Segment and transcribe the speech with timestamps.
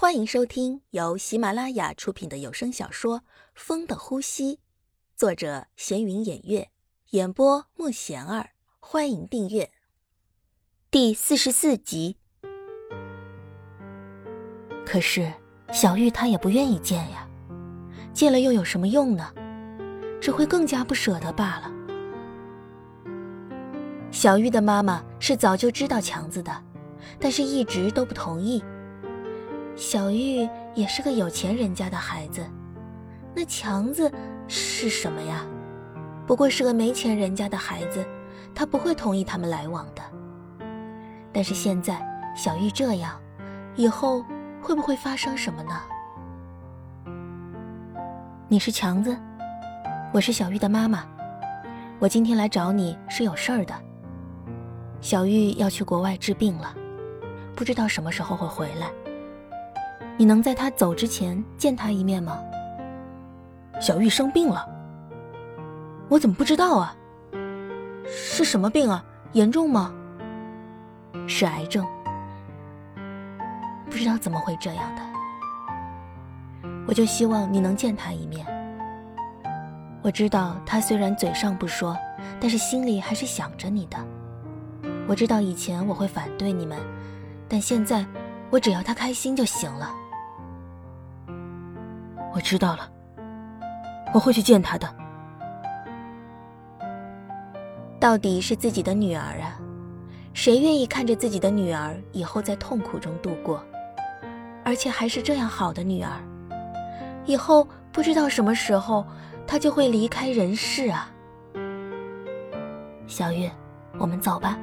[0.00, 3.18] 欢迎收听由喜马拉雅出品的有声小说
[3.56, 4.54] 《风的呼吸》，
[5.16, 6.68] 作者闲云掩月，
[7.10, 8.50] 演播莫贤儿。
[8.78, 9.72] 欢迎订阅
[10.88, 12.16] 第四十四集。
[14.86, 15.32] 可是
[15.72, 17.28] 小玉她也不愿意见呀，
[18.12, 19.34] 见了又有什么用呢？
[20.20, 21.72] 只会更加不舍得罢了。
[24.12, 26.64] 小玉的妈妈是早就知道强子的，
[27.18, 28.62] 但是一直都不同意。
[29.78, 32.44] 小玉也是个有钱人家的孩子，
[33.32, 34.10] 那强子
[34.48, 35.46] 是什么呀？
[36.26, 38.04] 不过是个没钱人家的孩子，
[38.52, 40.02] 他不会同意他们来往的。
[41.32, 42.04] 但是现在
[42.36, 43.20] 小玉这样，
[43.76, 44.24] 以后
[44.60, 45.80] 会不会发生什么呢？
[48.48, 49.16] 你是强子，
[50.12, 51.06] 我是小玉的妈妈，
[52.00, 53.72] 我今天来找你是有事儿的。
[55.00, 56.74] 小玉要去国外治病了，
[57.54, 58.90] 不知道什么时候会回来。
[60.18, 62.36] 你能在他走之前见他一面吗？
[63.80, 64.68] 小玉生病了，
[66.08, 66.92] 我怎么不知道啊？
[68.04, 69.04] 是什么病啊？
[69.32, 69.94] 严重吗？
[71.28, 71.86] 是癌症，
[73.88, 75.02] 不知道怎么会这样的。
[76.88, 78.44] 我就希望你能见他一面。
[80.02, 81.96] 我知道他虽然嘴上不说，
[82.40, 83.96] 但是心里还是想着你的。
[85.06, 86.76] 我知道以前我会反对你们，
[87.48, 88.04] 但现在
[88.50, 89.94] 我只要他开心就行了。
[92.34, 92.88] 我知道了，
[94.14, 94.88] 我会去见他的。
[98.00, 99.58] 到底是自己的女儿啊，
[100.32, 103.64] 谁愿意看着自己的女儿以后在痛苦中度过？
[104.64, 106.12] 而且还是这样好的女儿，
[107.24, 109.04] 以后不知道什么时候
[109.46, 111.10] 她就会离开人世啊！
[113.06, 113.50] 小月，
[113.98, 114.56] 我们走吧，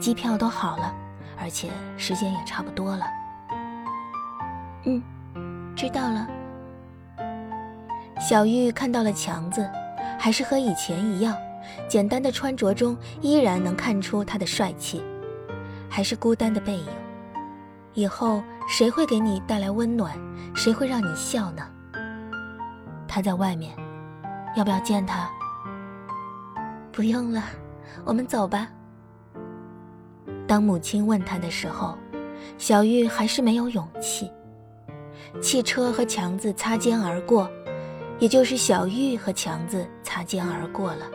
[0.00, 0.94] 机票都好了，
[1.36, 3.04] 而且时间也差不多了。
[4.84, 5.02] 嗯，
[5.76, 6.26] 知道了。
[8.18, 9.68] 小玉看到了强子，
[10.18, 11.36] 还是和以前一样，
[11.88, 15.02] 简单的穿着中依然能看出他的帅气，
[15.88, 16.86] 还是孤单的背影。
[17.94, 20.16] 以后谁会给你带来温暖？
[20.54, 21.62] 谁会让你笑呢？
[23.06, 23.74] 他在外面，
[24.56, 25.30] 要不要见他？
[26.90, 27.42] 不用了，
[28.04, 28.68] 我们走吧。
[30.46, 31.96] 当母亲问他的时候，
[32.58, 34.30] 小玉还是没有勇气。
[35.40, 37.48] 汽车和强子擦肩而过。
[38.18, 41.06] 也就是小玉和强子擦肩而过了，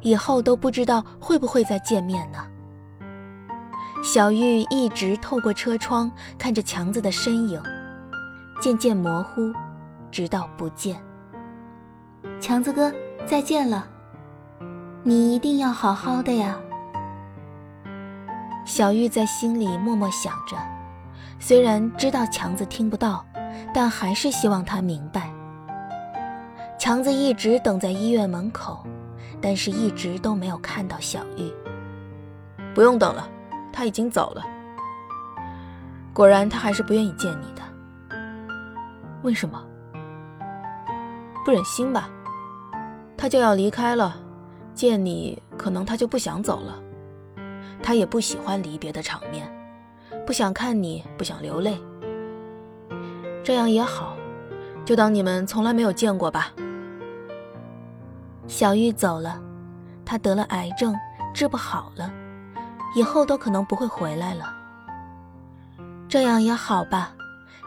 [0.00, 2.38] 以后都不知道会不会再见面呢。
[4.02, 7.60] 小玉一直透过车窗看着强子的身影，
[8.60, 9.52] 渐渐模糊，
[10.10, 10.96] 直到不见。
[12.40, 12.92] 强子哥，
[13.26, 13.86] 再见了，
[15.02, 16.56] 你一定要好好的呀。
[18.64, 20.56] 小玉在心里默默想着，
[21.38, 23.24] 虽然知道强子听不到。
[23.74, 25.30] 但还是希望他明白。
[26.78, 28.84] 强子一直等在医院门口，
[29.40, 31.52] 但是一直都没有看到小玉。
[32.74, 33.28] 不用等了，
[33.72, 34.42] 他已经走了。
[36.14, 37.62] 果然，他还是不愿意见你的。
[39.22, 39.62] 为什么？
[41.44, 42.08] 不忍心吧？
[43.16, 44.16] 他就要离开了，
[44.74, 46.78] 见你可能他就不想走了。
[47.82, 49.50] 他也不喜欢离别的场面，
[50.28, 51.80] 不想看你，不想流泪。
[53.42, 54.14] 这样也好，
[54.84, 56.52] 就当你们从来没有见过吧。
[58.46, 59.40] 小玉走了，
[60.04, 60.94] 她得了癌症，
[61.32, 62.12] 治不好了，
[62.94, 64.54] 以后都可能不会回来了。
[66.10, 67.16] 这样也好吧，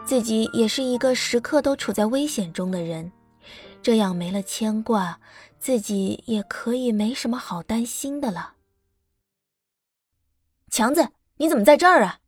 [0.06, 3.12] 自己也是一个时刻都处在危险中的人，
[3.82, 5.20] 这样没了牵挂，
[5.58, 8.54] 自己也可以没什么好担心的了。
[10.70, 12.20] 强子，你怎么在这儿啊？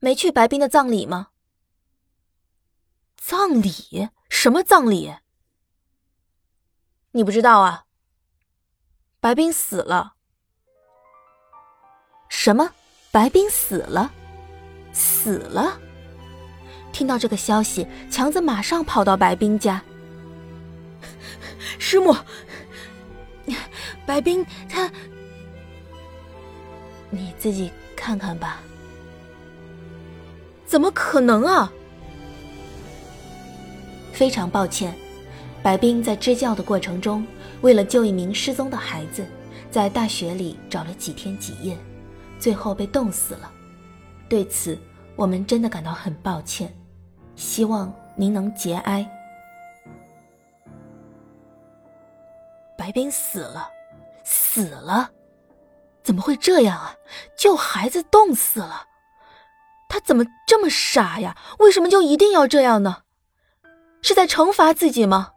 [0.00, 1.28] 没去白冰的葬礼吗？
[3.16, 4.08] 葬礼？
[4.30, 5.16] 什么葬礼？
[7.10, 7.86] 你不知道啊？
[9.20, 10.14] 白冰死了。
[12.28, 12.72] 什么？
[13.10, 14.12] 白冰死了？
[14.92, 15.80] 死了？
[16.92, 19.82] 听到这个消息，强子马上跑到白冰家。
[21.78, 22.14] 师母，
[24.06, 24.90] 白冰他……
[27.10, 28.60] 你自己看看吧。
[30.68, 31.72] 怎么可能啊？
[34.12, 34.94] 非常抱歉，
[35.62, 37.26] 白冰在支教的过程中，
[37.62, 39.24] 为了救一名失踪的孩子，
[39.70, 41.74] 在大雪里找了几天几夜，
[42.38, 43.50] 最后被冻死了。
[44.28, 44.78] 对此，
[45.16, 46.70] 我们真的感到很抱歉，
[47.34, 49.10] 希望您能节哀。
[52.76, 53.70] 白冰死了，
[54.22, 55.10] 死了，
[56.02, 56.94] 怎么会这样啊？
[57.38, 58.87] 救孩子冻死了，
[59.88, 61.36] 他怎么这么傻呀？
[61.58, 63.02] 为什么就一定要这样呢？
[64.02, 65.32] 是在惩罚自己吗？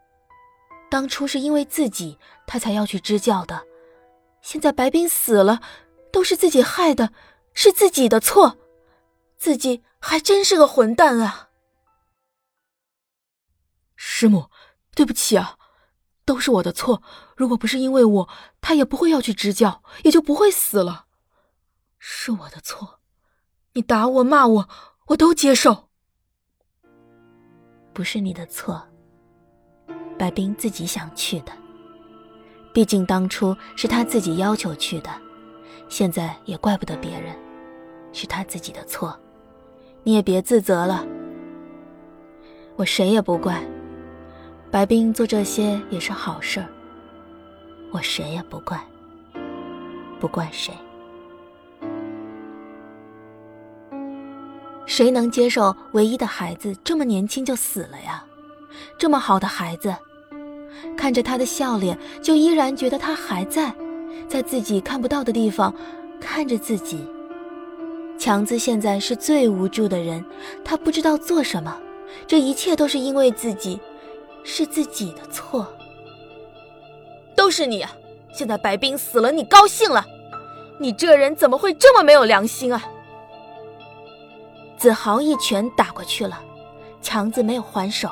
[0.90, 3.66] 当初是因为自己，他才要去支教的。
[4.42, 5.62] 现在白冰死了，
[6.12, 7.14] 都是自己害的，
[7.54, 8.58] 是自己的错，
[9.38, 11.50] 自己还真是个混蛋啊！
[13.96, 14.50] 师母，
[14.96, 15.58] 对不起啊，
[16.26, 17.02] 都是我的错。
[17.38, 21.06] 如果不是因为我，他也不会要去支教，也就不会死了。
[21.98, 23.01] 是我的错，
[23.74, 24.70] 你打我骂我，
[25.08, 25.88] 我都接受。
[27.94, 28.82] 不是你的错，
[30.18, 31.54] 白冰自己想去的。
[32.74, 35.10] 毕竟当初是他自己要求去的，
[35.88, 37.34] 现在也怪不得别人，
[38.12, 39.18] 是他自己的错，
[40.04, 41.06] 你也别自责了。
[42.76, 43.64] 我谁也不怪，
[44.70, 46.68] 白冰做这些也是好事儿，
[47.92, 48.82] 我谁也不怪，
[50.20, 50.74] 不怪谁。
[54.92, 58.22] 谁能接受唯一的孩子这么年轻就死了呀？
[58.98, 59.96] 这么好的孩子。
[60.98, 63.74] 看着他的笑脸，就依然觉得他还在，
[64.28, 65.74] 在自己看不到的地方
[66.20, 67.08] 看着自己。
[68.20, 70.26] 强子现在是最无助的人，
[70.62, 71.80] 他不知道做什么，
[72.28, 73.80] 这一切都是因为自己，
[74.44, 75.66] 是自己的错，
[77.34, 77.86] 都是你！
[78.34, 80.06] 现在白冰死了，你高兴了？
[80.80, 82.84] 你这人怎么会这么没有良心啊！
[84.82, 86.42] 子豪一拳打过去了，
[87.04, 88.10] 强子没有还手，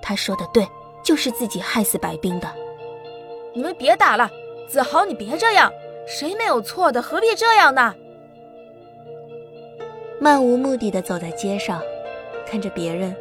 [0.00, 0.64] 他说的对。
[1.02, 2.48] 就是自己害死白冰的，
[3.52, 4.30] 你们别打了，
[4.68, 5.68] 子豪，你别这样，
[6.06, 7.92] 谁没有错的，何必这样呢？
[10.20, 11.82] 漫无目的的走在街上，
[12.46, 13.16] 看着别人，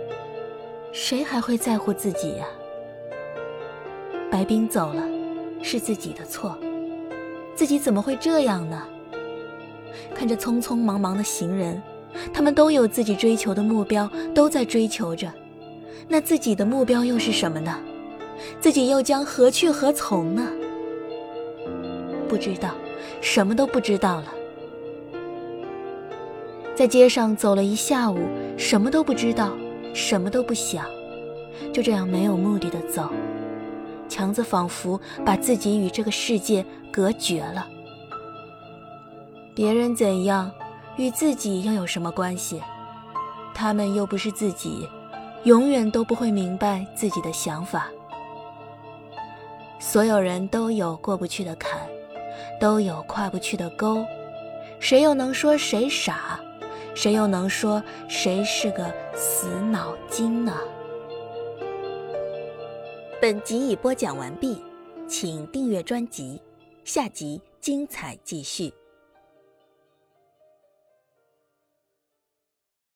[0.92, 2.46] 谁还会在乎自己呀？
[4.30, 5.02] 白冰走了，
[5.64, 6.56] 是自己的错，
[7.56, 8.88] 自己怎么会这样呢？
[10.14, 11.82] 看着匆匆忙忙的行人，
[12.34, 15.32] 他们都有自己追求的目标，都在追求着。
[16.08, 17.80] 那自己的目标又是什么呢？
[18.60, 20.48] 自己又将何去何从呢？
[22.28, 22.72] 不知道，
[23.22, 24.34] 什么都不知道了。
[26.74, 28.20] 在街上走了一下午，
[28.58, 29.52] 什么都不知道，
[29.94, 30.86] 什么都不想，
[31.72, 33.10] 就这样没有目的的走。
[34.10, 37.68] 强子仿佛把自己与这个世界隔绝了。
[39.54, 40.52] 别人怎样，
[40.98, 42.62] 与自己又有什么关系？
[43.54, 44.88] 他们又不是自己。
[45.44, 47.90] 永远都不会明白自己的想法。
[49.80, 51.80] 所有人都有过不去的坎，
[52.60, 54.06] 都有跨不去的沟，
[54.80, 56.40] 谁又能说谁傻？
[56.94, 60.56] 谁又能说谁是个死脑筋呢？
[63.20, 64.64] 本集已播讲完毕，
[65.08, 66.40] 请订阅专辑，
[66.86, 68.72] 下集精彩继续。